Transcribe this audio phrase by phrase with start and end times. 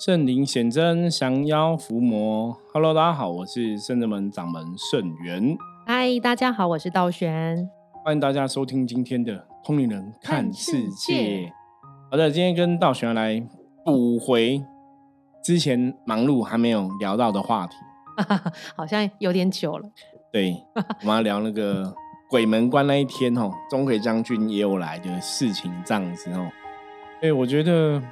[0.00, 2.56] 圣灵显真，降妖伏魔。
[2.72, 5.58] Hello，大家好，我是圣真门掌门圣元。
[5.86, 7.68] 嗨，大家好，我是道玄。
[8.02, 11.12] 欢迎大家收听今天的《通灵人看世界》。
[12.10, 13.46] 好的，今天跟道玄来
[13.84, 14.64] 补回
[15.44, 17.76] 之前忙碌还没有聊到的话题，
[18.74, 19.86] 好像有点久了。
[20.32, 20.56] 对，
[21.02, 21.94] 我们要聊那个
[22.30, 26.48] 鬼门关那一天哦，钟馗将军也有来的事情，这样子哦。
[27.20, 28.02] 对，我觉得。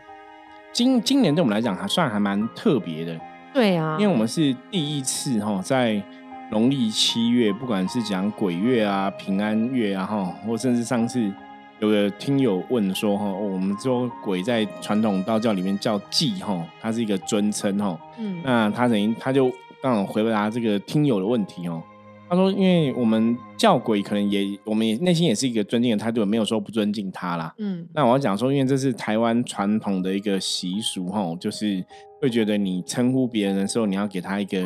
[0.73, 3.18] 今今年对我们来讲还算还蛮特别的，
[3.53, 6.00] 对啊，因为我们是第一次哈，在
[6.50, 11.32] 农历七月，不管是讲鬼月啊、平安月啊哈，或甚至上次
[11.81, 19.50] 有个听友问说哈，我们说鬼在传统道教里面叫祭哈，它是一个尊称哈，嗯，那他等于他就
[19.82, 21.82] 刚好回答这个听友的问题哦。
[22.29, 27.55] 他说：“因为我们叫鬼，可能也，我们也内心也是一个尊敬的态度，没有说不尊敬他啦。
[27.59, 31.85] 嗯，那我要讲说，因为这是台湾传统的一个习俗，哈，就是
[32.20, 34.62] 会觉得你称呼别人的时候，你要给他一个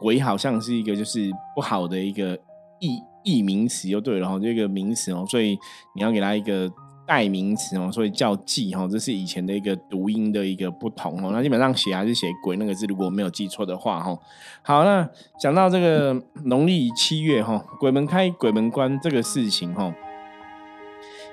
[0.00, 2.34] 鬼，好像是一个就是不好的一个
[2.80, 5.58] 义义名词，就对了，哈，这个名词哦，所以
[5.94, 6.72] 你要给他一个。”
[7.04, 11.30] 代名词哦，所以叫祭哈，这是以前的一个读音的一个不同哦。
[11.32, 14.16] 那基本上写还是写鬼那个字，如果没有记错的话哈。
[14.62, 15.08] 好，那
[15.38, 19.92] 讲到这个农历七月哈，鬼门开、鬼门关这个事情哈，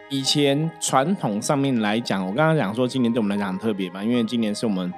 [0.10, 4.92] 以前传统上面来讲，我刚刚讲说今年对我们来讲很特别嘛，因为今年是我们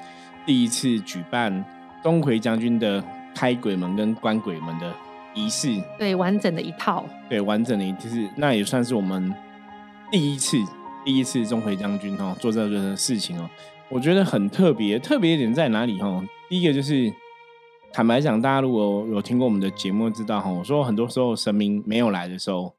[0.45, 1.63] 第一次举办
[2.01, 3.03] 钟馗将军的
[3.35, 4.91] 开鬼门跟关鬼门的
[5.35, 9.33] 仪式，对，完整的一套，对，完整的一就是那也算是我们。
[10.11, 10.57] 第一次，
[11.05, 13.49] 第一次钟馗将军哦做这个事情哦，
[13.89, 14.99] 我觉得很特别。
[14.99, 16.21] 特别点在哪里哈？
[16.49, 17.09] 第一个就是，
[17.93, 22.73] 坦白讲，大家如果有听过我们的节目，知道哈，我说很多时候神明没有来的时候，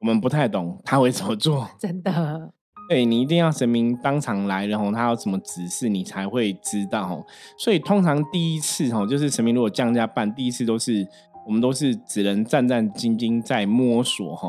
[0.00, 1.68] 我们不太懂他会怎么做。
[1.78, 2.50] 真的，
[2.88, 7.22] 对你一定要神明当场来，然后他有什么指示，你才会知道。
[7.58, 11.06] 所以通常第一次哈，就是神明如果降价办，第一次都是
[11.46, 14.48] 我们都是只能战战兢兢在摸索哈。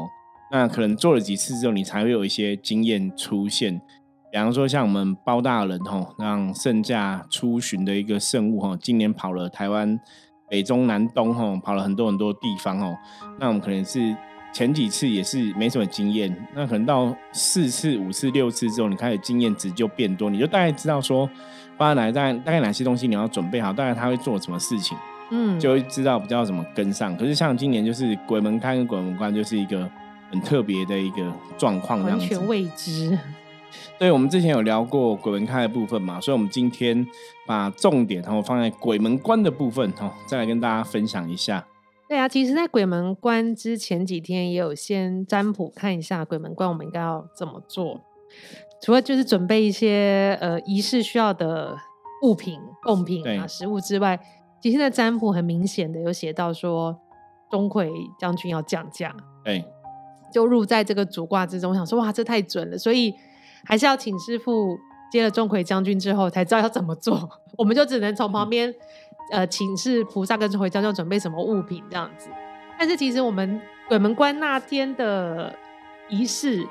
[0.52, 3.82] 那可能做了几次之后，你才会有一些经验出现。
[4.30, 10.00] 比方说，像我们包大人吼，让圣驾出巡的一个圣物吼，今年跑了台湾
[10.50, 12.96] 北中南东吼，跑了很多很多地方哦。
[13.40, 14.16] 那我们可能是
[14.54, 21.30] 前几次也是没什么经验，那可能到四次、五次、六次之后，你开始经验值就变多，你就大概知道说，
[21.78, 24.98] 包大人大概大概哪些东西你要准备好，大概他会做什么事情，
[25.32, 27.16] 嗯，就会知道比较怎么跟上。
[27.16, 29.90] 可是像今年就是鬼门开跟鬼门关就是一个。
[30.32, 33.18] 很特别的一个状况，完全未知。
[34.00, 37.06] 对，我们之前有聊过鬼门开的部分嘛，所以我们今天
[37.46, 41.66] 把重点然后放在鬼门关的部分哦，再来跟大家分享一下。
[42.08, 48.00] 对啊，其实，在鬼门关之前几天也有先占卜看一下鬼门关我们应该要怎么做，
[48.82, 51.78] 除了就是准备一些呃仪式需要的
[52.24, 54.18] 物品、贡品啊、食物之外，
[54.62, 56.98] 其实在占卜很明显的有写到说
[57.52, 59.14] 钟馗将军要降价。
[59.44, 59.66] 对。
[60.32, 63.14] 就入在这个主卦之中，我想说哇，这太准了，所以
[63.66, 64.78] 还是要请师傅
[65.12, 67.30] 接了钟馗将军之后，才知道要怎么做。
[67.58, 68.74] 我们就只能从旁边
[69.32, 72.30] 呃请示菩萨跟钟馗将军准备什么物品这样子。
[72.80, 75.56] 但是其实我们鬼门关那天的
[76.10, 76.64] 仪式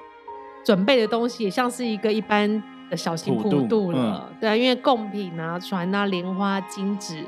[0.64, 7.24] 准备的东西，也像是一个一般的小型普渡了，对啊，因为贡品啊、船啊、莲花、金纸、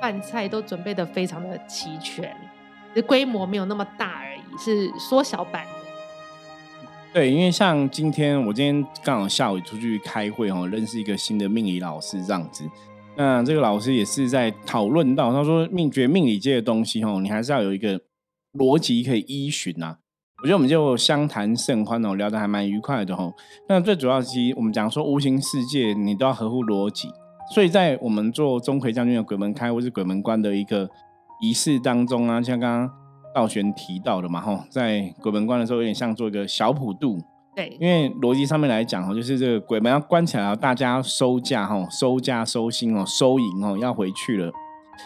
[0.00, 2.34] 饭菜都准备的非常的齐全，
[3.02, 4.40] 规模没有那么大而已。
[4.56, 5.70] 是缩小版的，
[7.12, 12.62] 对，因为像今天我今天刚好下午出去开会哦，认识一个新的命理老师这样子。
[13.16, 18.00] 那这个老师也是在讨论到，他说命觉命理界的东西哦，你还是要有一个
[18.52, 19.98] 逻辑可以依循啊。
[20.40, 23.34] 我觉得我们就相谈甚欢哦，聊得还蛮愉快的哦。
[23.68, 27.08] 那最主要其实我们讲说无形世界，你都要合乎逻辑。
[27.52, 30.88] 所以在我们做钟馗将军的鬼门开或是鬼门关的一个
[31.48, 32.90] 仪式当中啊，像刚刚。
[33.34, 37.18] 道玄提到的嘛，哈，在鬼门关的时候，有点像做一个小普渡。
[37.56, 44.52] 对，因为逻辑上面来讲，哈，就是这个鬼门要关起来，大家收假，哈，收假收心哦，收银哦，要回去了，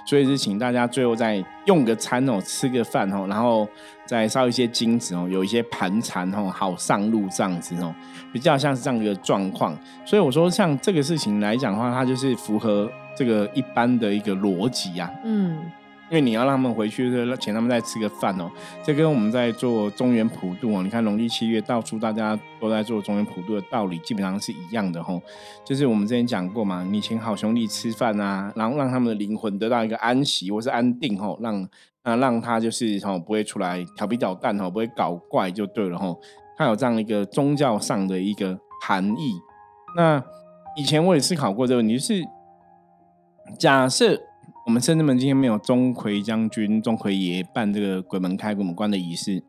[0.07, 3.67] 所以是请大家最后再用个餐哦，吃个饭哦，然后
[4.05, 7.95] 再烧一些金子哦，有一些盘缠哦，好上路这样子哦，
[8.31, 9.75] 比较像是这样一个状况。
[10.05, 15.11] 所以我说，像这个事情来讲的话，它就是符合这个一般的一个逻辑啊。
[15.25, 15.57] 嗯。
[16.11, 18.51] 因为你要让他们回去，请他们再吃个饭哦。
[18.83, 25.21] 这跟我们在做中原普渡哦，你看农历七月到处大家都在做中原普渡的道理，基本上是一样的吼。
[25.65, 31.69] 就是我们之前讲过嘛，你请好兄弟吃饭啊，然后让他们的灵魂得到一个安息或是安定吼，让
[32.03, 36.19] 啊让他就是吼不会出来调皮捣蛋吼，不会搞怪就对了吼。
[36.57, 39.35] 它有这样一个宗教上的一个含义。
[39.97, 40.23] 那
[40.77, 42.25] 以前我也思考过这个问题，就是
[43.59, 44.21] 假设
[44.69, 49.43] 我们圣至门今天没有钟馗将军、钟馗爷办这个鬼门开、鬼门关的仪式，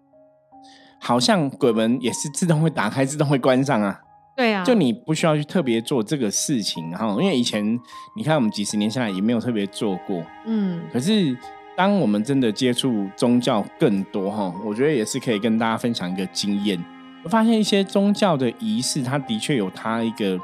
[0.97, 3.99] 好像鬼门也是自动会打开、自动会关上啊。
[4.37, 7.77] 对啊，就你不需要去特别做这个事情哈，因为以前
[8.15, 10.23] 你看我们几十年下来也没有特别做过。
[10.45, 11.37] 嗯，可是
[11.75, 16.81] 当我们真的接触宗教更多哈，我觉得也是可以跟大家分享一个经验。
[17.25, 20.39] 我发现一些宗教的仪式，它的确有它一个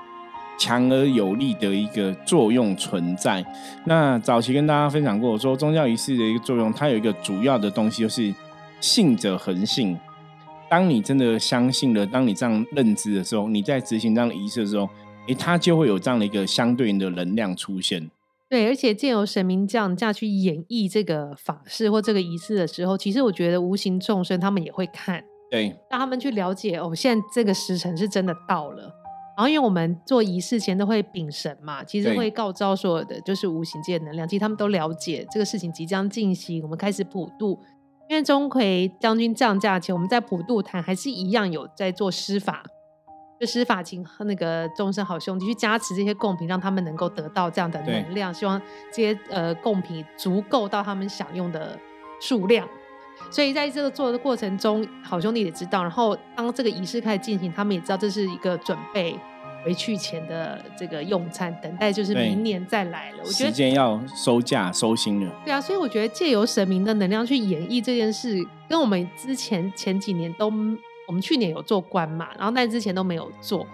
[0.57, 3.45] 强而有力的一个作用存在。
[3.85, 8.33] 那早期跟大家分享过，我说宗教仪式的一个作用，它有一个主要的东西，就是
[8.79, 9.97] 信者恒信。
[10.69, 14.89] 当你真的相信了，当你这样认知的时候，你在执行这样的仪式的时候，
[15.27, 18.09] 诶，它就会有这样的一个相对应的能量出现。
[18.49, 28.91] 对，而且借由神明降价去演绎这个法事或这个仪式的时候，其实我觉得无形众生他们也会看，对，让他们去了解哦，现在这个时辰是真的到了。
[29.37, 37.59] 然后，因为我们做仪式前都会禀神嘛，其实会告昭所有的就是无形界能量，其实他们都了解这个事情即将进行，我们开始普渡。
[38.07, 42.63] 因为钟馗将军降价前，我们在普渡坛还是一样有在做施法，
[43.39, 48.61] 就施法请那个众生好兄弟去加持这些贡品，让他们能够得到这样的能量，希望
[48.93, 51.77] 这些呃贡品足够到他们享用的
[52.21, 52.65] 数量。
[53.29, 59.17] 所以在这个做的过程中，好兄弟也知道，然后当这个仪式开始进行，他们也知道这是一个准备。
[59.63, 63.17] 回去前的这个用餐，等待就是明年再来了。
[63.25, 65.31] 我觉得时间要收假收心了。
[65.43, 68.37] 对啊，所以我觉得借由神明的能量去演绎这件事，
[68.69, 70.45] 跟我们之前前几年都，
[71.07, 73.65] 我们去年有做官嘛，然后但之前都没有做，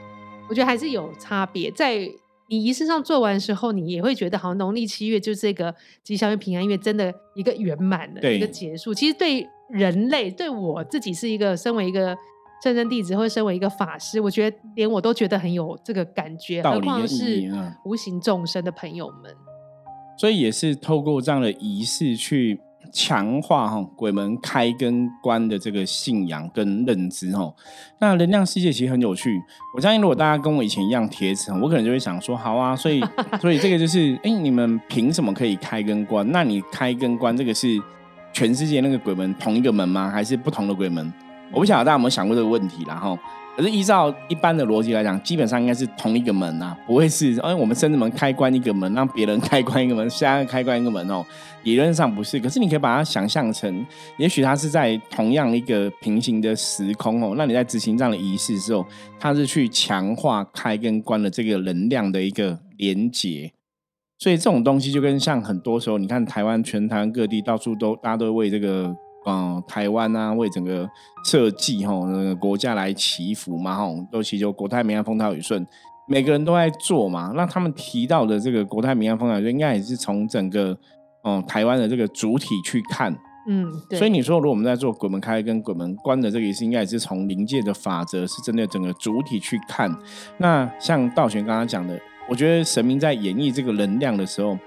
[0.47, 1.69] 我觉得还是有差别。
[1.69, 2.09] 在
[2.51, 8.93] 你仪式上做完的时候，你也会觉得好像农历七月就是这个吉祥月、平安月，真的一个圆满的一个结束。
[8.93, 12.15] 其实对人类，对我自己是一个身为一个。
[12.63, 17.51] 圣真弟子会身为一个法师，我觉得连我都觉得很有这个感觉，何况是
[17.83, 19.35] 无形众生的朋友们。
[20.15, 22.61] 所以也是透过这样的仪式去
[22.91, 27.53] 强化哈鬼门开跟关的这个信仰跟认知哈。
[27.99, 29.41] 那能量世界其实很有趣，
[29.75, 33.01] 我相信如果大家跟我以前一样铁齿，我可能就会想说，好啊，所以
[33.39, 36.29] 所以这个就是，哎，你们凭什么可以开跟关？
[36.31, 37.81] 那你开跟关这个是
[38.33, 40.09] 全世界那个鬼门同一个门吗？
[40.09, 41.11] 还是不同的鬼门？
[41.53, 43.17] 我不晓得大家有没有想过这个问题，然后，
[43.57, 51.23] 可是依照一般的逻辑来讲，基本上应该是同一个门呐，不会是，哎，我们甚至门开关一个门，让别人开关一个门，下个开关一个门哦，
[51.63, 52.39] 理论上不是。
[52.39, 53.85] 可是你可以把它想象成，
[54.17, 58.85] 也许它是在同样一个平行的时空哦，那你在执行这样的仪式的时候，
[59.19, 63.51] 它是去强化开跟关的这个能量的一个连接。
[64.17, 68.95] 所以这种东西就跟像很多时候，你看台湾全台各地到处都大家都为这个。
[69.25, 70.89] 嗯，台湾啊，为整个
[71.23, 75.65] 设计哈，那个国家来祈福嘛哈，都祈求国泰民安、风调雨顺，
[76.07, 77.31] 每个人都在做嘛。
[77.35, 80.75] 那他们提到的这个国泰民安、风调雨顺，应该也是从整个
[81.23, 83.15] 嗯台湾的这个主体去看。
[83.47, 89.95] 嗯，所以你说，如果我们在做鬼门开跟鬼门关的这个仪式，应该也是从临界的法则，是针对整个主体去看。
[90.37, 94.57] 那像道玄刚刚讲的，我觉得神明在演绎这个能量的时候，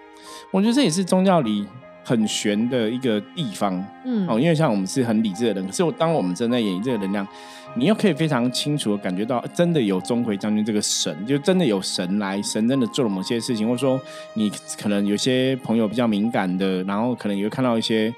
[0.52, 1.66] 我觉得这也是宗教里。
[2.04, 7.26] 很玄的一个地方，嗯，哦，因为像我们是很理智的人，可是当我们正在演绎这个能量，
[7.74, 13.98] 你又可以非常清楚的感觉到，真的有钟馗将军这个神，就真的有神来，神真的做了某些事情，或者说
[14.34, 18.14] 你可能有些朋友比较敏感的，然后可能也会看到一些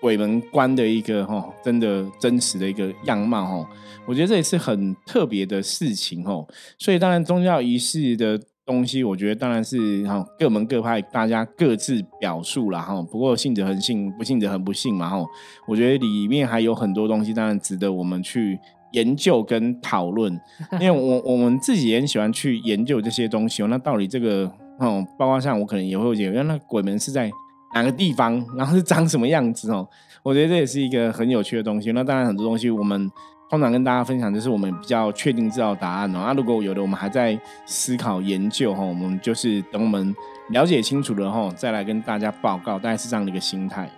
[0.00, 3.66] 鬼门关的一个哈，真的真实的一个样貌哦，
[4.06, 6.46] 我觉得这也是很特别的事情哦，
[6.78, 8.38] 所以当然宗教仪式的。
[8.66, 15.22] 东西我觉得当然是哈各门各派大家各自表述了哈，不过信者恒信，不信者恒不信嘛哈。
[15.68, 18.58] 我觉得里面还有很多东西，当然值得我们去
[18.92, 20.32] 研究跟讨论。
[20.72, 23.66] 因为我我们自己也很喜欢去研究这些东西哦。
[23.68, 27.30] 那到底这个哦，包括像我可能也会觉得，那鬼门是在
[27.74, 29.86] 哪个地方，然后是长什么样子哦？
[30.22, 31.92] 我觉得这也是一个很有趣的东西。
[31.92, 33.10] 那当然很多东西我们。
[33.50, 36.24] 通常跟大家分享，就是我们比较确定知道答案哦。
[36.26, 40.14] 那如果有的我们还在思考研究哈，我们就是等我们
[40.48, 43.88] 了解清楚了哈，再来跟大家报告，大概是这样的一个心态。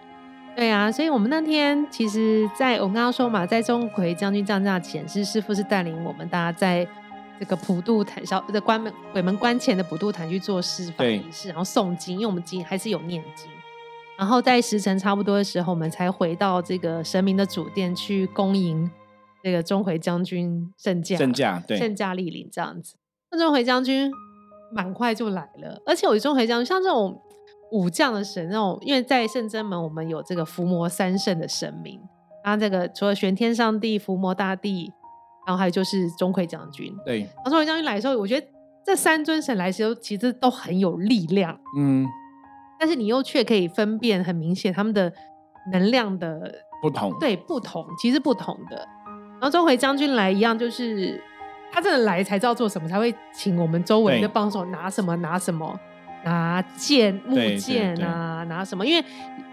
[0.55, 6.87] 对啊，所以我们那天其实，在我们刚刚说嘛，在钟馗将军降价前，是师傅是带领我们大家在
[7.39, 13.49] 这个普渡坛小的关门鬼门关前的普渡坛去做施法仪式，然后诵经，因为我们经还是有念经。
[14.19, 18.91] 然后在时辰差不多的时候，我们才回到这个神明的主殿去恭迎。
[19.47, 22.97] 这个钟馗将军圣驾，圣驾对，圣驾莅临这样子。
[23.31, 24.11] 那钟馗将军
[24.73, 27.23] 蛮快就来了，而且我钟馗将军像这种
[27.71, 32.01] 武将的神，那种因为在圣真门我们有这个伏魔三圣的神明，
[32.45, 34.91] 然后这个除了玄天上帝、伏魔大帝，
[35.47, 36.93] 然后还有就是钟馗将军。
[37.05, 38.45] 对，然后钟馗将军来的时候，我觉得
[38.85, 41.57] 这三尊神来的时候其实都很有力量。
[41.79, 42.05] 嗯，
[42.81, 45.13] 但是你又却可以分辨很明显他们的
[45.71, 48.89] 能量的不同，对不同，其实不同的。
[49.39, 51.23] 然后钟馗将军来一样，就是
[51.71, 55.79] 他真的来才知道做什么，才会请我们周围的帮手拿什么拿什么，
[56.25, 58.85] 拿剑木剑啊，拿什么？
[58.87, 59.05] 因为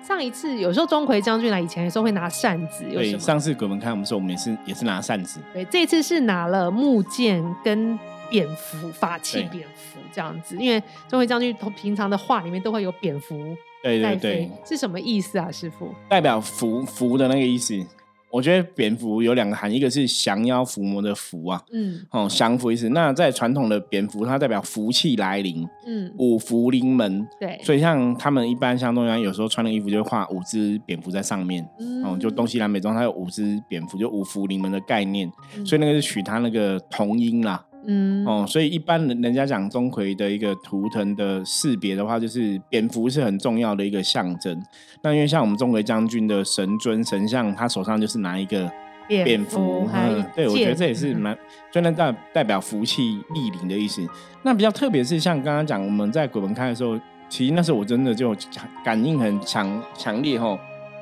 [0.02, 7.98] 上一次有时候钟馗将军来以前有时候会拿扇子，对，上次给我们看我们说我们也是也是拿扇子，对，这次是拿了木剑跟
[8.30, 13.38] 蝙蝠法器蝙蝠这样子，因为钟馗将军平常的话里面都会有蝙蝠，
[13.82, 15.94] 对对对，是什么意思啊，师傅？
[16.10, 17.86] 代表福福的那个意思。
[18.34, 22.90] 我觉得蝙蝠有两个含义，一个是降妖伏魔的伏啊，嗯，哦，降伏意思。
[22.90, 27.60] 那在传统的蝙蝠，它代表福气来临，嗯，五福临门，对。
[27.62, 31.64] 所以像他们一般像东西有时候穿的衣服就会画五只蝙蝠在上面，
[32.04, 35.32] 哦，就东西南北中它有五只蝙蝠，就五福临门的概念，
[35.64, 37.64] 所以那个是取它那个同音啦。
[37.86, 44.62] 嗯哦，所以一般人人家讲钟馗的一个图腾的识别的话，就是蝙蝠是很重要的一个象征。
[45.02, 48.72] 那因为像我们钟馗将军的神尊神像，他手上就是拿一个
[49.08, 51.38] 蝙蝠，嗯，对我觉得这也是蛮，
[51.72, 54.02] 就那代代表福气莅临的意思。
[54.44, 56.98] 那比较特别是像刚刚讲我们在鬼门开的时候，
[57.28, 58.36] 其实那时候我真的就
[58.84, 60.58] 感应很强强烈吼，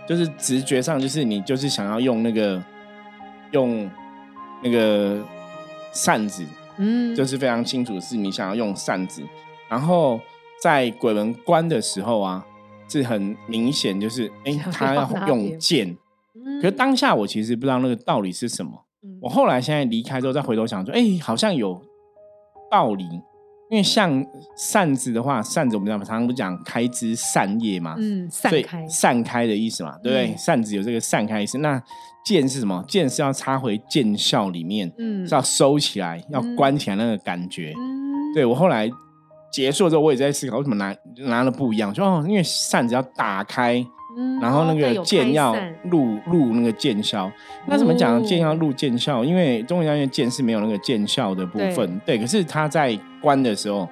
[0.07, 2.63] 就是直觉上就是你就是想要用那个
[3.51, 3.88] 用
[4.63, 5.19] 那个
[5.93, 6.43] 扇子。
[6.81, 9.21] 嗯，就是非常清楚，是你想要用扇子，
[9.69, 10.19] 然后
[10.61, 12.45] 在鬼门关的时候啊，
[12.89, 15.95] 是很明显，就是哎，他要用剑。
[16.61, 18.71] 可是当下我其实不知道那个道理是什么。
[19.21, 21.79] 我后来现在离开之后再回头想说，哎，好像有
[22.69, 23.05] 道理。
[23.71, 24.23] 因为像
[24.57, 30.35] 扇子的话，扇子我们常常不讲开枝散叶嘛，嗯，散开散开的意思嘛，对不对？
[30.37, 31.57] 扇子有这个散开意思。
[31.59, 31.81] 那
[32.25, 32.83] 剑是什么？
[32.85, 37.73] 剑是要插回剑鞘里面，嗯，是要收起来，要关起来那个感觉。
[37.77, 38.89] 嗯，对我后来
[39.53, 40.93] 结束之后，我也在思考为什么拿
[41.29, 41.93] 拿了不一样。
[41.93, 43.81] 就哦，因为扇子要打开。
[44.41, 47.31] 然后那个剑要入入那个剑鞘，
[47.65, 49.23] 那怎么讲剑要入剑鞘？
[49.23, 52.17] 因为中国将军剑是没有那个剑鞘的部分，对。
[52.17, 53.87] 可是他在关的时候，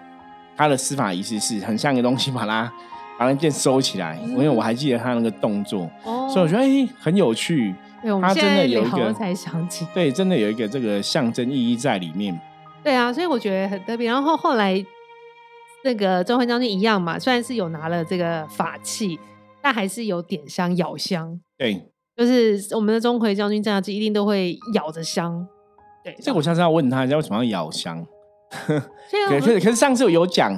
[0.58, 2.72] 他的司法仪式是很像一个东西，把它
[3.18, 4.20] 把那剑收起来。
[4.28, 7.74] 因为我还记得他那个动作，所以我觉得哎很有趣。
[8.22, 12.40] 他真的有一个才想起，对，真的有一个这个象征意义在里面。
[12.82, 14.10] 对啊，所以我觉得很特别。
[14.10, 14.82] 然后后来
[15.84, 19.20] 那个周焕将军一样嘛，虽然是有拿了这个法器。
[19.62, 25.48] 但还是有点香、咬香，对，就是我们的钟馗将军这样子一定都会咬着香，
[26.04, 26.16] 对。
[26.22, 28.06] 这我下次要问他，一下为什么要咬香？
[29.30, 30.52] 可是可是上次我有讲，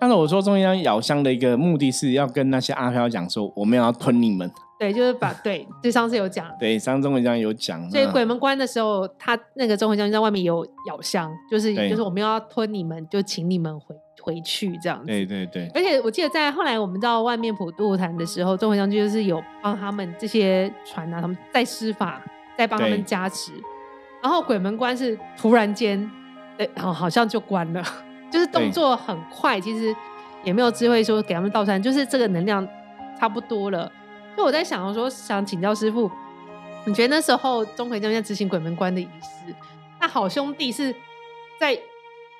[0.00, 4.50] 但是我说钟馗将军咬香的一个目的是要跟那些阿飘讲说，我们要吞你们。
[4.78, 13.94] 对，就是把对，就上次有讲，对，上次钟馗将军有讲，所以鬼门关的时候，他那个钟馗将军在外面有咬香，就是就是我们要吞你们，就请你们回。
[14.22, 22.22] 回去这样子，对对对，而且我记得在后来我们到外面普渡坛的时候，钟馗将军就是有帮他们这些船啊，他们在施法，
[22.56, 23.50] 在帮他们加持。
[24.22, 26.08] 然后鬼门关是突然间，
[26.56, 27.84] 对，好好像就关了，
[28.30, 29.92] 就是动作很快，其实
[30.44, 32.66] 也没有智慧说给他们倒山，就是这个能量
[33.18, 33.90] 差不多了。
[34.36, 36.08] 就我在想说，想请教师傅，
[36.84, 39.52] 你觉得那时候钟馗将军执行鬼门关的仪式，
[40.00, 40.94] 那好兄弟是
[41.58, 41.76] 在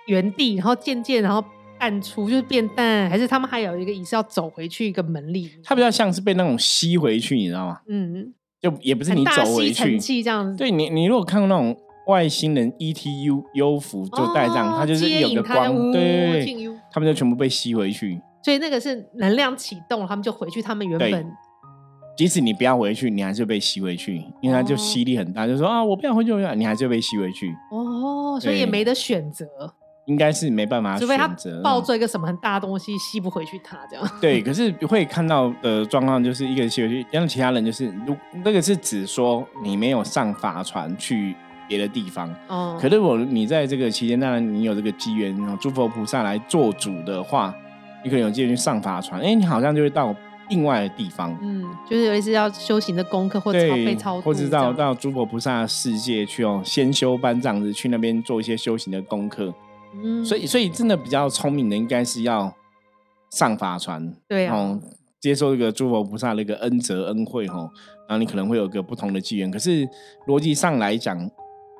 [0.07, 1.45] 原地，然后渐渐，然后。
[1.83, 5.51] 淡出就是变淡，还是他们还有一个仪式要走回去一个门里？
[5.65, 7.81] 它比较像是被那种吸回去，你知道吗？
[7.89, 10.57] 嗯，就也不是你走回去，这样子。
[10.57, 16.47] 对你，你如果看过那种外星人 ETU 优服，就带这样，它就是有个光，对
[16.93, 18.21] 他们就全部被吸回去。
[18.45, 21.33] 所以那个是能量启动，他们就回去他们原本。
[22.17, 27.53] 即使你不要回去，你还是被吸回去，因为它就吸力很大，就说啊，我不要回去，你还是被吸回去。
[27.73, 29.49] 哦，所以也没得选择。
[30.07, 34.05] 应该是没办法选择，抱着一个什么很大的东西吸不回去，他这样。
[34.21, 41.35] 对，可是会看到的状况就是一个吸回去，让其他人就是，如那个是指说你没有上法船去
[41.69, 42.35] 别的地方。
[42.49, 42.77] 哦。
[42.81, 47.55] 可是我你在这个期间，当然你有这个机缘，然后诸佛菩萨来做主的话，
[48.03, 50.13] 你可能有机会去上法船，哎，你好像就会到
[50.49, 51.39] 另外的地方。
[51.41, 59.55] 嗯，就是有一次要修行的功课，或者被超或者到到诸佛菩萨世界去哦，先修班这样子，去那边做一些修行的功课。
[60.25, 62.55] 所以，所以真的比较聪明的，应该是要
[63.31, 64.79] 上法船，对啊，
[65.21, 67.59] 接受这个诸佛菩萨的一个恩泽恩惠，哈，
[68.09, 69.51] 然后你可能会有个不同的机缘。
[69.51, 69.89] 可是
[70.27, 71.31] 逻辑上来讲，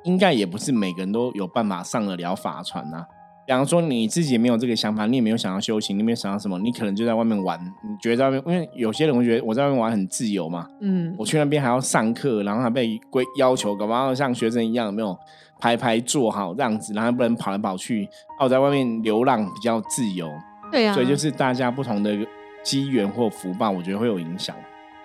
[0.03, 3.05] 应该也不是每个人都有办法上得了法船呐。
[3.45, 7.59] 比方说你自己没有这个想法，你也没有想要修行，你没有想要什么，你可能就在外面玩。
[7.59, 15.17] 你觉得在外面，因为有些人会觉得我在外面玩很自由嘛，嗯，我去那边还要上课，然后还被规要求，搞不好像学生一样，有没有？
[15.63, 18.05] 排排坐好这样子，然后不能跑来跑去。
[18.37, 20.29] 我在外面流浪比较自由，
[20.69, 20.93] 对啊。
[20.93, 22.13] 所以就是大家不同的
[22.61, 24.53] 机缘或福报，我觉得会有影响。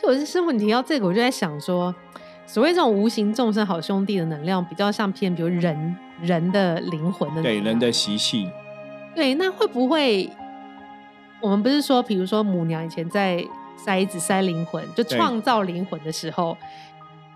[0.03, 1.95] 就我是师傅，你提到这个，我就在想说，
[2.45, 8.51] 所谓这种无形众生好兄弟的能量，比较像偏比如人人的灵魂的对人的习气。
[9.15, 10.29] 对，那会不会
[11.41, 13.45] 我们不是说，比如说母娘以前在
[13.77, 16.57] 塞子塞灵魂，就创造灵魂的时候，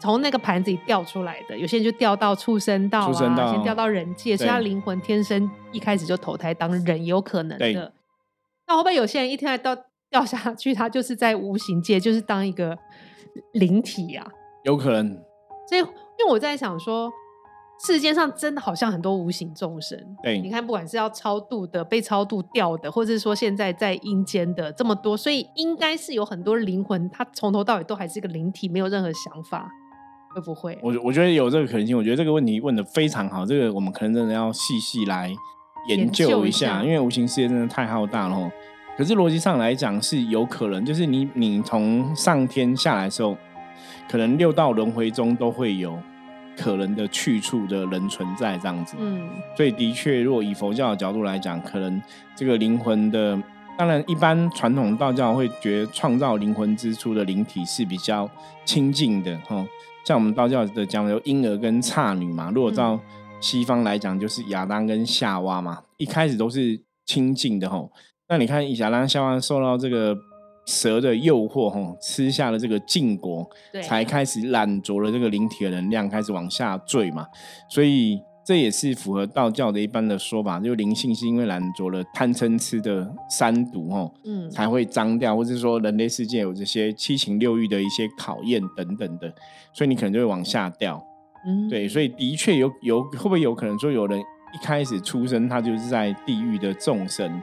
[0.03, 3.13] 从那个盘子里掉出来的，有些人就掉到畜生道啊，
[3.53, 7.93] 先掉到人界，所以他灵魂天生一开始就投胎当人，有可能的。
[8.67, 9.77] 那会不会有些人一天到
[10.11, 12.77] 掉下去，他就是在无形界，就是当一个
[13.53, 14.27] 灵体啊？
[14.65, 15.23] 有可能。
[15.69, 17.09] 所以，因为我在想说，
[17.87, 19.99] 世界上真的好像很多无形众生。
[20.23, 29.71] 对，你看，不管是要超度的、被超度掉的，或者是说现在在阴间的这么多，所以应该是有很多灵魂，他从头到尾都还是一个灵体，没有任何想法，
[30.35, 30.79] 会不会？
[30.83, 31.97] 我我觉得有这个可能性。
[31.97, 35.33] 我觉得这个问题问的非常好，这个我们可能真的要细细来
[35.89, 38.53] 研究一下，因为无形世界真的太浩大了。
[38.97, 43.37] 可是逻辑上来讲是有可能，就是你你从上天下来的时候，
[44.09, 45.99] 可能六道轮回中都会有
[46.57, 48.97] 可能的去处的人存在这样子。
[48.99, 52.01] 嗯，所以的确，如果以佛教的角度来讲，可能
[52.37, 53.39] 这个灵魂的，
[53.79, 58.29] 当然一般传统道教会觉得创造灵魂之初的灵体是比较
[58.65, 59.67] 亲近的哈。
[60.05, 62.99] 像我们道教的讲有婴儿跟差女嘛，如果照
[63.41, 67.89] 西方来讲，就是亚当跟夏娃嘛，一开始都是亲近的哈。
[68.29, 70.17] 那你看，以亚当夏娃受到这个
[70.67, 73.49] 蛇的诱惑，吼，吃下了这个禁果，
[73.83, 77.27] 才开始染着了这个灵体的能量，开始往下坠嘛。
[77.69, 89.33] 所以这也是符合道教的一般的说法，就灵性是因为染着了贪嗔痴的三毒，哦，嗯，才会脏掉，或者说人类世界有这些七情六欲的一些考验等等的，
[89.73, 91.01] 所以你可能就会往下掉。
[91.47, 97.41] 嗯，对，所以的确有有会不会有可能说有人一开始出生他就是在地狱的众生？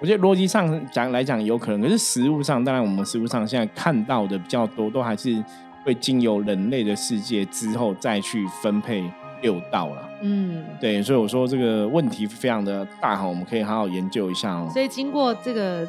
[0.00, 5.44] 我觉得逻辑上讲来讲有可能，可是实物上，当然我们实物上现在看到的比较多，都还是
[5.84, 9.04] 会经由人类的世界之后再去分配
[9.42, 10.10] 六道了。
[10.22, 14.68] 嗯，对，所以我说这个问题非常的大哈，我们可以好好研究一下哦。
[14.72, 15.86] 所以经过这个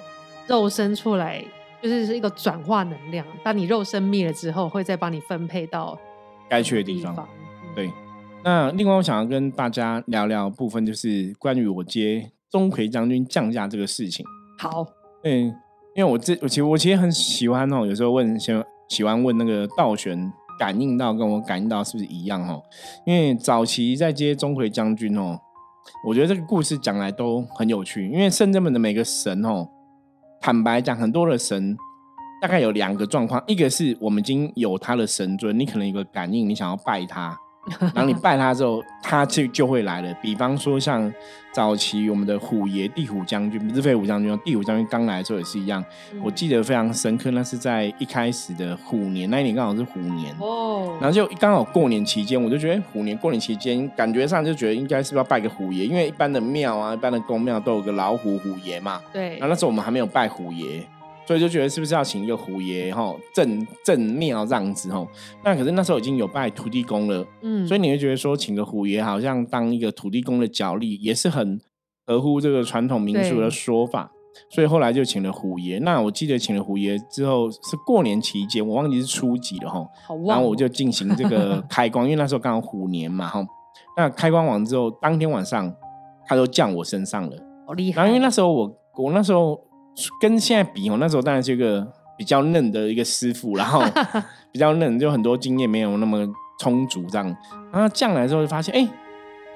[0.47, 1.41] 肉身出来，
[1.81, 5.97] 就是是一个转化能量，当你肉身灭了之后，会再帮你分配到
[6.49, 7.27] 该去的地方。
[7.73, 7.89] 对，
[8.43, 12.29] 那另外我想要跟大家聊聊部分，就是关于我接。
[12.53, 14.23] 钟馗将军降价这个事情，
[14.59, 14.85] 好，
[15.23, 15.45] 嗯，
[15.95, 18.51] 因为我这我其实我其实很喜欢哦，有时候问喜
[18.89, 20.31] 喜欢问那个道玄
[20.63, 22.63] 感应到跟我感应到是不是一样哦？
[23.05, 25.37] 因为早期在接钟馗将军哦，
[26.07, 29.67] 我觉得这个故事讲来都很有趣，因为圣人们的每个神哦，
[30.39, 31.75] 坦白讲，很多的神
[32.41, 37.37] 大概有两个状况，一个是我们已经有他的神尊，你可能有个感应，你想要拜他。
[37.79, 40.13] 然后你拜他之后，他就就会来了。
[40.21, 41.11] 比方说，像
[41.53, 45.83] 早期我们的虎爷地虎将军，不是飞虎将军，地虎将军刚来的时候也是一样。
[46.21, 50.97] 我记得非常深刻，那是在一开始的虎年，那一年刚好是虎年哦。
[50.99, 58.99] 然后就刚好过年期间，我就觉得虎年过年期间，感觉上就觉得应该是要拜个虎爷，因为一般的庙啊，一般的宫庙都有个老虎虎爷嘛。
[59.13, 59.37] 对。
[59.37, 60.83] 然后那时候我们还没有拜虎爷。
[61.25, 65.07] 所以就觉得是不是要请一个虎爷哈镇镇庙这样子哈？
[65.43, 71.61] 那可是那时候已经有拜土地公了，嗯，所以你会觉得说请个虎爷好像当一个土地公的角力也是很
[72.05, 74.11] 合乎这个传统民俗的说法，
[74.49, 75.79] 所以后来就请了虎爷。
[75.79, 79.87] 那我记得请了虎爷之后是过年期间，我忘记是初几了哈，
[80.27, 83.45] 然后我就进行这个开光，因为那时候刚好虎年嘛哈。
[83.95, 85.73] 那开光完之后，当天晚上
[86.27, 88.01] 他都降我身上了，好厉害。
[88.01, 89.57] 然后因为那时候我我那时候。
[90.19, 91.85] 跟现在比哦，那时候当然是一个
[92.17, 93.83] 比较嫩的一个师傅，然后
[94.51, 96.27] 比较嫩，就很多经验没有那么
[96.59, 97.25] 充足这样。
[97.71, 98.87] 然后降来之后就发现，哎，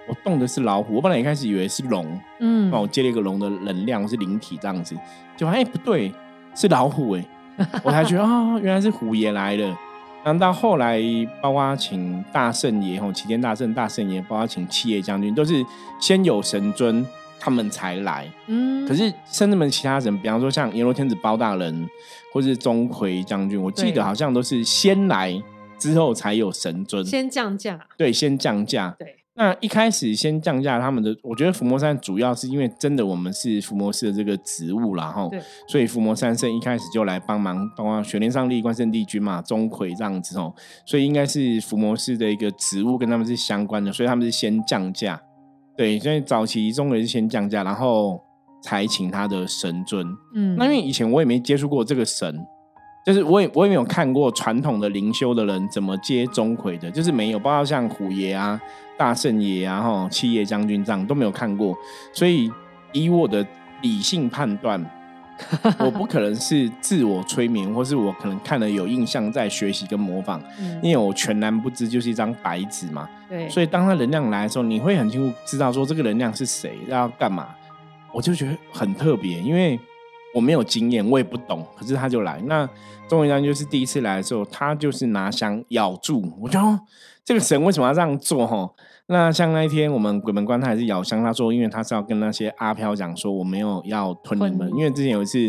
[0.07, 2.05] 我动的是老虎，我本来一开始以为是龙，
[2.39, 4.95] 嗯，帮我接了一个龙的能量是灵体这样子，
[5.35, 6.13] 就哎不对，
[6.55, 7.25] 是老虎哎，
[7.83, 9.77] 我才觉得啊，原来是虎爷来了。
[10.23, 11.01] 然后到后来，
[11.41, 15.65] 包括请大圣爷吼，齐天大圣、大圣爷，包括请七爷将军，都是
[16.01, 17.05] 先有神尊。
[17.39, 21.87] 他们才来，嗯，可是甚至们其他人，比方说像阎罗天子包大人，
[22.33, 25.41] 或是钟馗将军，我记得好像都是先来
[25.77, 29.15] 之后才有神尊，先降价，对，先降价，对。
[29.39, 35.29] 那一开始先降价，他们的，我觉得伏魔山主要是因为真的我们是伏魔师的这个职务啦，哈，
[35.67, 40.51] 所以伏魔三圣一开始就来帮忙，包括雪莲上帝、关圣帝君嘛、钟馗这样子哦，
[40.87, 45.21] 所以应该是伏魔师的一个职务跟他们是相关的，所以他们是先降价。
[45.77, 48.19] 对，所以早期中人是先降价，然后
[48.63, 50.05] 才请他的神尊。
[50.33, 52.35] 嗯，那因为以前我也没接触过这个神，
[53.05, 58.59] 就是我也我也没有看过传统的灵修的人怎么接钟馗的，就是没有，包括像虎爷啊、
[58.97, 61.77] 大圣爷啊、哈七爷将军这样都没有看过。
[62.11, 62.51] 所以
[62.91, 63.45] 以我的
[63.83, 64.83] 理性判断，
[65.79, 70.41] 我不可能是自我催眠，或是我可能看了有印象在学习跟模仿，
[70.81, 73.07] 因为我全然不知，就是一张白纸嘛。
[73.29, 77.49] 对，所以当他能量来的时候，你会很清楚知道说这个能量是谁要干嘛。
[78.13, 79.79] 我就觉得很特别，因为
[80.33, 82.41] 我没有经验，我也不懂，可是他就来。
[82.45, 82.67] 那
[83.07, 86.79] 钟伟章就是第一次来的时候，他就是拿香咬住，我觉得
[87.23, 88.47] 这个神为什么要这样做？
[88.47, 88.69] 哈。
[89.09, 91.23] 那像那一天我们鬼门关，他还是咬香。
[91.23, 94.69] 他说，因为他是要跟那些阿飘讲说，我没有要吞你们。
[94.75, 95.39] 因为之前有一次，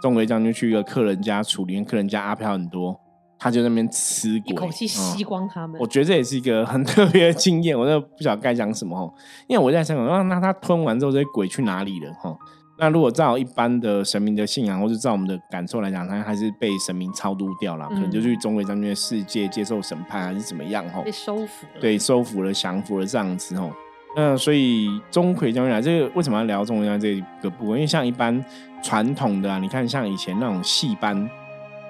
[0.00, 2.98] 钟馗将军去一个客人家处理，客人家阿飘很多，
[3.38, 5.78] 他就那边吃鬼，一口气吸光他们。
[5.78, 9.14] 我觉得这也是一个很特别的经验，我都不晓得该讲什么
[9.46, 12.10] 因为我在想，那那他吞完之后，这些鬼去哪里了？
[12.14, 12.34] 哈。
[12.78, 20.84] 那如果照一般的神明的信仰，或者照我们的感受来讲，他还是被神明超度掉了，可能就去中鬼将军的世界接受审判，还是怎么样？
[20.88, 21.80] 哈，被收服了。
[21.80, 23.58] 对，收服了，降服了这样子。
[23.60, 23.70] 哈，
[24.16, 27.74] 那所以钟馗将军来，这个为什么要聊钟馗将军这个部分？
[27.74, 28.44] 因为像一般
[28.82, 31.30] 传统的啊，你看像以前那种戏班。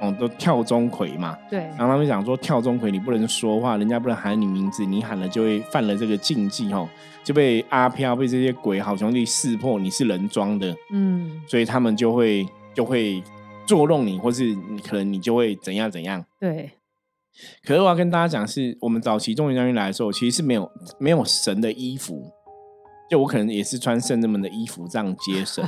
[0.02, 1.60] 哦，都跳钟馗嘛，对。
[1.60, 6.88] 然后他们讲说跳钟馗，你不能说话，人家不能喊你名字，你喊了就会犯了这个禁忌，哦，
[7.22, 13.22] 就被阿飘被这些鬼好兄弟识破你是人装的，嗯，所以他们就会就会
[13.64, 16.24] 捉弄你，或是你可能你就会怎样怎样。
[16.40, 16.72] 对。
[17.64, 22.30] 可是我要跟大家讲，是我们早期中原将军来的时候，其实是没有没有神的衣服。
[23.10, 25.62] 就我可能也是穿圣人们的衣服这样接生，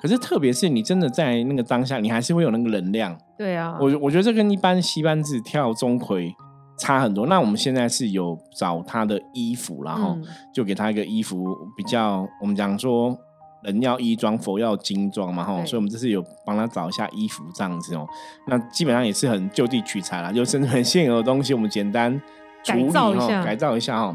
[0.00, 3.16] 可是特别是你真的在那个当下，你还是会有那个能量。
[3.38, 6.30] 对啊，我我觉得这跟一般戏班子跳钟馗
[6.78, 7.26] 差很多。
[7.26, 10.18] 那我们现在是有找他的衣服，然后
[10.52, 13.16] 就给他一个衣服，比较我们讲说
[13.62, 18.06] 人要衣装，佛要金装嘛，哈，所以我们这次有帮他找一下衣服这样子哦。
[18.46, 22.20] 那基本上也是很就地取材啦，就甚至很现有的东西，我们简单
[22.66, 24.14] 改造一下，改造一下哈。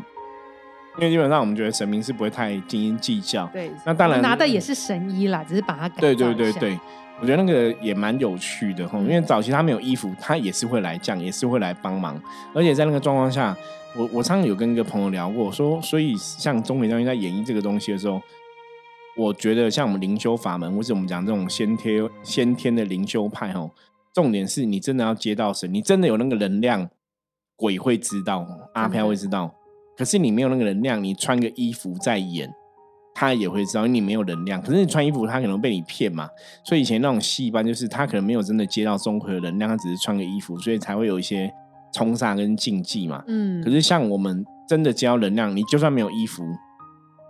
[0.97, 6.79] 因为基本上我们觉得神明是不会太斤斤计较，对，那当然拿的也是神医啦，只是把它改对对对对，
[7.21, 8.97] 我觉得那个也蛮有趣的哈。
[8.99, 12.19] 因为早期他没有衣服，他也是会来降，也是会来帮忙。
[12.53, 13.55] 而且在那个状况下，
[13.95, 18.19] 我我常常有跟一个朋友聊过，说所以像中美将军在演绎这个东西的时候，
[19.15, 23.69] 我觉得像我们灵修法门，或者我们讲这种先天先天的灵修派哈，
[24.13, 26.89] 重点是你真的要接到神，你真的有那个能量，
[27.55, 29.53] 鬼会知道，阿飘会知道。
[29.97, 32.47] 可是你没有那个能量，你穿个衣服在演，
[33.15, 34.62] 他也会知道你没有能量。
[34.62, 36.29] 可是你穿衣服，他可能被你骗嘛。
[36.63, 41.51] 所以以前那种戏班，就是他可能没有真的接到综合的能量，他只是穿个衣服，所以才会有一些
[41.91, 43.23] 冲煞跟禁忌嘛。
[43.27, 43.63] 嗯。
[43.63, 46.43] 可是像我们真的接到能量，你就算没有衣服，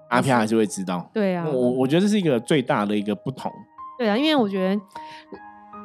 [0.10, 1.10] 阿飘还是会知道。
[1.14, 1.48] 对啊。
[1.48, 3.50] 我我觉得这是一个最大的一个不同。
[3.98, 4.82] 对啊，因为我觉得。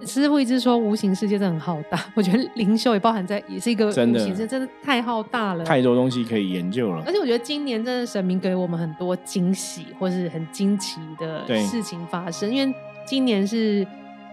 [0.06, 7.02] 师傅一直说无形世界真的很浩大， 我觉得灵修也包含在，也是一个无形世，真的太浩大了，太多东西可以研究了。
[7.06, 12.52] 而且我觉得今年真的神明给我们很多惊喜，或是很惊奇的事情发生。
[12.52, 12.74] 因为
[13.06, 13.86] 今年是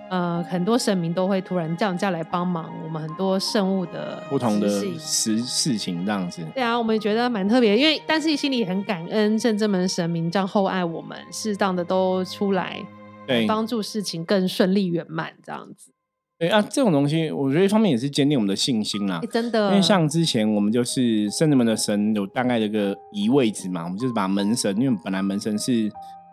[0.09, 6.41] 呃很多神明都会突然降价来帮忙我们很多圣物的不同的事事情这样子。
[6.53, 12.83] 对啊，我们觉得蛮特别，因为但是心里很感恩圣这门神明这样厚爱我们，适当的都出来。
[13.47, 15.91] 帮助事情更顺利圆满，这样子。
[16.37, 19.19] 对啊，这种东西，我觉得一方面也是坚定我们的信心啦。
[19.29, 25.91] 真的，因为像之前我们就是圣人们的神有大概这个移位置嘛，我们就是把门神，因为本来门神是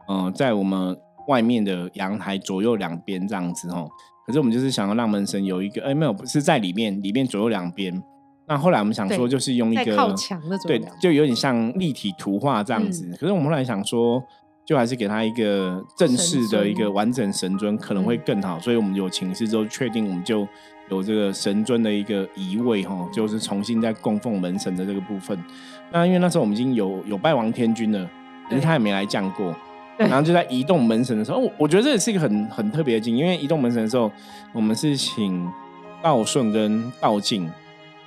[0.08, 3.88] 嗯在我们外面的阳台左右两边这样子哦。
[4.24, 8.00] 可是我们就是想要让门神有一个，哎，没有，不是在里面，里面左右两边。
[8.46, 13.10] 那后来我们想说，就是用一个靠墙的，对，就有点像立体图画这样子。
[13.18, 14.22] 可是我们后来想说。
[14.66, 20.46] 就还是给他一个正式的一个完整神尊可能会更好，所以我们有请示之后确定，我们就
[20.90, 25.38] 有这个神尊的一个移位哈，就是重新再供奉门神的这个部分。
[25.92, 28.10] 那因为那时候我们已经有有拜王天君了，
[28.50, 29.54] 可是他也没来降过。
[29.96, 34.10] 然后就在移动门神的时候，我我觉得这也是一个很很特别的经，因为移动门神的时候，
[34.52, 35.48] 我们是请
[36.02, 37.48] 道顺跟道静。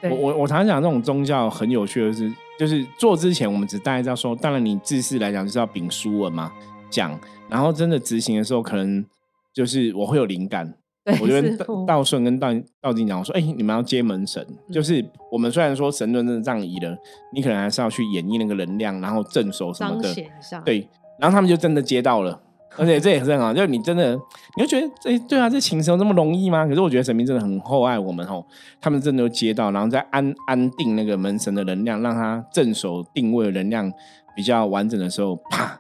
[0.04, 2.30] 我我我常常讲这种宗教很有趣的是。
[2.60, 6.52] 就是做之前，我们只大概知道说，当然你自私来讲就是要秉书文嘛，
[6.89, 7.17] 讲，
[7.48, 9.06] 然后真的执行的时候，可能
[9.54, 10.74] 就是我会有灵感。
[11.22, 12.50] 我觉得道顺跟道
[12.82, 16.95] 道静讲我说，哎，你们要接门神，就是我们虽然说神论真的让仪了，
[17.34, 20.13] 你可能还是要去演绎那个能量，然后镇守什么的，
[20.65, 22.39] 对，然后他们就真的接到了。
[22.78, 24.14] 而且这也是很好，就是你真的，
[24.56, 26.66] 你会觉得这对啊，这请神这么容易吗？
[26.66, 28.46] 可是我觉得神明真的很厚爱我们哦，
[28.80, 33.92] 他们真的都接到，然后再安安定那个门神的能量，让他镇守定位能量
[34.36, 35.80] 比较完整的时候，啪，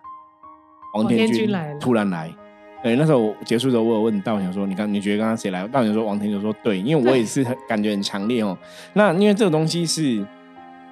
[0.95, 2.33] 王天君来了，突然来。
[2.81, 8.57] 对，那时候结束的时候，我有问道贤说：“你刚你觉得刚刚谁来？”道贤说：“王天就说对，因为我也是很感觉很强烈哦。
[8.93, 10.25] 那因为这个东西是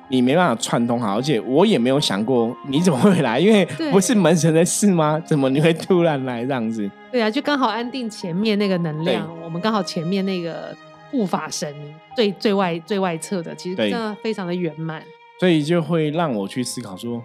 [0.09, 5.21] 你没办法串通好，而且我也没有想过你怎么会来，因为 不是门神的事吗？
[5.25, 6.89] 怎么你会突然来这样子？
[7.11, 10.75] 对啊，就刚好安定前面那个能量，我们刚好前面那个
[11.11, 11.73] 护法神
[12.15, 15.03] 最最外最外侧的，其实对真的非常的圆满。
[15.39, 17.21] 所以就会让我去思考说，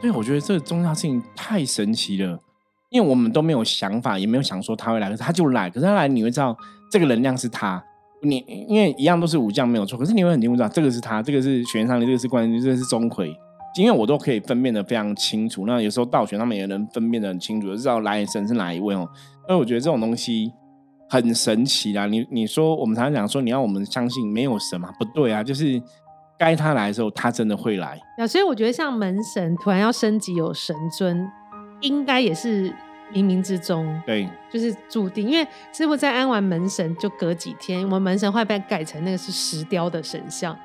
[0.00, 2.38] 对我觉得这个宗教事情太神奇了，
[2.90, 6.56] 因为我们都没有想法，也没有想说他会来，可是他就来，可是他来你会知道
[6.90, 7.82] 这个能量是他。
[8.22, 13.24] 你因为一样都是武将没有错，可是你会很清楚知道这个是他，这个是玄上帝，这个是关羽，这个是钟馗，
[13.78, 15.66] 因为我都可以分辨的非常清楚。
[15.66, 19.08] 那有时候道玄他们也能分辨的很清楚，就知道来神是哪一位哦。
[19.46, 20.52] 所以我觉得这种东西
[21.08, 22.06] 很神奇啦。
[22.06, 24.90] 你你说我们常常讲说你要我们相信没有神嘛？
[24.98, 25.80] 不对啊，就是
[26.38, 27.98] 该他来的时候，他真的会来。
[28.18, 31.26] 啊，所以我觉得像门神突然要升级有神尊，
[31.80, 32.72] 应该也是
[33.12, 35.28] 冥冥之中，对，就是注定。
[35.28, 40.58] 因为师傅在安完门神就隔几天，我们门神会被改成那个是石雕的神像，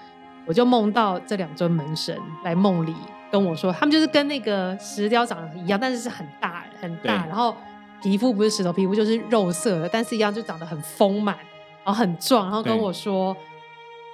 [0.46, 2.96] 我就梦到这两尊门神来梦里
[3.32, 7.56] 跟我说，他们就是跟那个石雕长得一样，但是是很大很大，然后
[8.02, 11.36] 皮肤不是石头皮肤，就是肉色的，但是一样就长得很丰满，
[11.84, 13.36] 然后很壮，然后跟我说，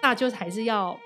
[0.02, 0.98] 那就还是要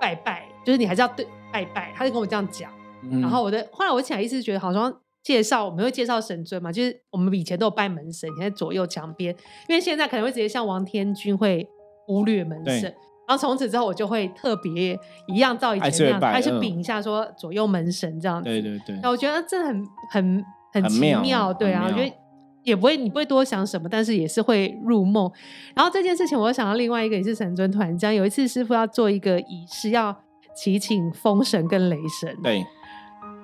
[0.00, 2.72] 拜拜，就是你还是要对拜拜，他就跟我这样讲。
[3.00, 4.92] 嗯然后我的后来我起来意思是觉得好像
[5.28, 9.36] 介绍我们会介绍神尊嘛，就是我们以前都有拜门神，现在左右墙边，
[9.68, 11.68] 因为现在可能会直接像王天君会
[12.06, 12.84] 忽略门神，
[13.28, 16.60] 然后从此之后我就会特别一样照以前那样，还是嗯。
[16.60, 18.48] 禀一下说左右门神这样子。
[18.48, 18.98] 对对对。
[19.02, 22.10] 那我觉得这很很很奇妙妙，对啊，我觉得
[22.62, 25.30] 也不会你不会多想什么，但是也是会入梦。
[25.76, 30.16] 然后这件事情，我又想到另外一个也是神尊团将，有一次师傅要做一个仪式，要
[30.56, 32.64] 祈请风神跟雷神，对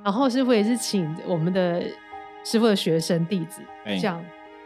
[0.05, 1.83] 然后师傅也是请我们的
[2.45, 4.23] 师傅的学生弟子对这样。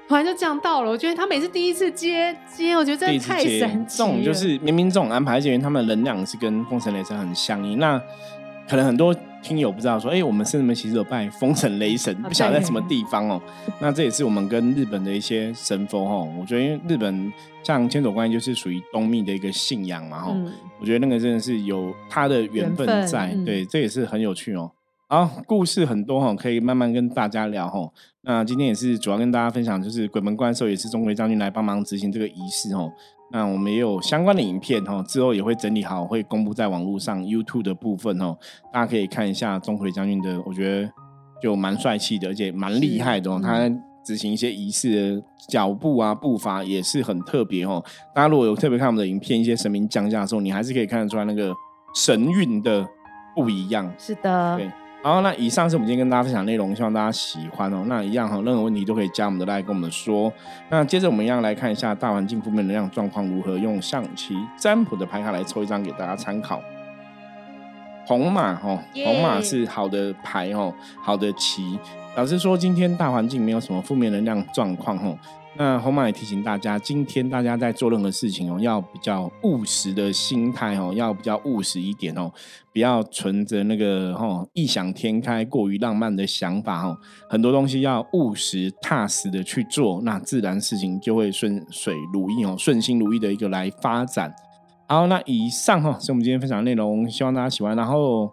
[0.09, 3.85] 突然就这样到了，我觉得他每次第一次接接，我觉得真的太神奇了。
[3.87, 7.79] 这种就是明明这种安排，而且因为他们的能量是跟风神雷神很相应。
[7.79, 8.03] 那
[8.66, 13.40] 可能很多听友不知道说，哎、我们圣人们其实有拜风神雷神，不晓得在什么地方哦。
[13.81, 16.27] 那这也是我们跟日本的一些神佛哦。
[16.40, 17.31] 我觉得因为日本
[17.62, 24.72] 像千手观音就是属于东密的一个信仰嘛哈、嗯，我觉得那个真的是有它的缘分缘分在，嗯对，这也是很有趣哦。
[25.10, 27.90] 好，故事很多哈，可以慢慢跟大家聊哈。
[28.24, 32.92] 那今天也是主要跟大家分享，就是鬼门关的时候，也是钟馗将军来帮忙执行这个仪式哦。
[33.32, 38.36] 那我们也有相关的影片哦，之后也会整理好，会公布在网络上 YouTube 的部分哦，
[38.70, 40.92] 大家可以看一下钟馗将军的，我觉得
[41.40, 43.38] 就蛮帅气的，而且蛮厉害的哦。
[43.38, 47.82] 是他执行一些仪式的脚步啊、步伐也是很特别哦。
[48.14, 51.54] 大家如果有特别看我们的影片，一些神明降价的时候，你还是可以看得出来那个
[51.94, 52.86] 神韵的
[53.34, 53.90] 不一样。
[53.96, 54.70] 是的，对
[55.08, 57.82] 好，那以上是我们今天跟大家分享内容，希望大家喜欢哦。
[57.86, 60.30] 那一样哈，任何问题都可以加我们的赖跟我们说。
[60.68, 66.60] 那接着我们一样来看一下大环境负面能量状况如何，用象棋占卜的牌卡来抽一张给大家参考。
[68.08, 71.78] 红马哦，耶红马是好的牌哦，好的棋。
[72.16, 75.14] 老实说，今天大环境没有什么负面能量状况哦。
[75.58, 82.32] 那红马也提醒大家，今天大家在做任何事情哦，要比较务实的心态哦，要比较务实一点哦，
[82.72, 86.96] 不要存着那个哦异想天开、过于浪漫的想法哦。
[87.28, 94.34] 很多东西要务实、踏实的去做，那自然事情就会顺水如意哦，顺心如意的一个来发展。
[94.88, 97.77] 好，那以上哈是我们今天分享的内容，希望大家喜欢。
[97.77, 98.33] 然后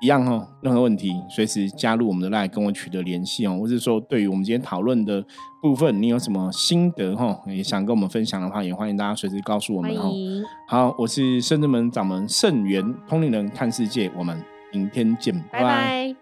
[0.00, 5.20] 一样哈，任何问题随时加入我们的 line 跟我取得联系哦，或者说对于我们今天讨论的
[5.60, 10.12] 部分，你有什么心得哈，也想跟我们分享的话，也欢迎大家随时告诉我们哦。
[10.68, 14.40] 好，我是圣智门掌门圣元通灵人看世界，我们
[14.72, 16.19] 明天见，拜拜。